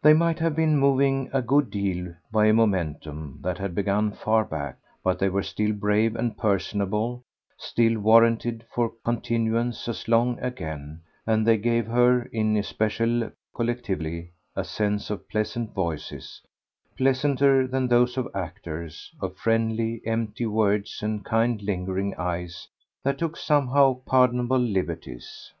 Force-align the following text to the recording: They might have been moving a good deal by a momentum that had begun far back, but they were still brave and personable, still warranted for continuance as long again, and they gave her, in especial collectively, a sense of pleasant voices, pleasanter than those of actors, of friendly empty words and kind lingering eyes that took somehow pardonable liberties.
They 0.00 0.12
might 0.14 0.38
have 0.38 0.54
been 0.54 0.78
moving 0.78 1.28
a 1.32 1.42
good 1.42 1.70
deal 1.72 2.14
by 2.30 2.46
a 2.46 2.52
momentum 2.52 3.40
that 3.42 3.58
had 3.58 3.74
begun 3.74 4.12
far 4.12 4.44
back, 4.44 4.78
but 5.02 5.18
they 5.18 5.28
were 5.28 5.42
still 5.42 5.72
brave 5.72 6.14
and 6.14 6.38
personable, 6.38 7.24
still 7.58 7.98
warranted 7.98 8.64
for 8.72 8.92
continuance 9.04 9.88
as 9.88 10.06
long 10.06 10.38
again, 10.38 11.00
and 11.26 11.44
they 11.44 11.58
gave 11.58 11.88
her, 11.88 12.26
in 12.26 12.56
especial 12.56 13.32
collectively, 13.56 14.30
a 14.54 14.62
sense 14.62 15.10
of 15.10 15.28
pleasant 15.28 15.74
voices, 15.74 16.40
pleasanter 16.96 17.66
than 17.66 17.88
those 17.88 18.16
of 18.16 18.28
actors, 18.36 19.12
of 19.20 19.36
friendly 19.36 20.00
empty 20.06 20.46
words 20.46 21.00
and 21.02 21.24
kind 21.24 21.60
lingering 21.62 22.14
eyes 22.14 22.68
that 23.02 23.18
took 23.18 23.36
somehow 23.36 23.94
pardonable 24.06 24.60
liberties. 24.60 25.52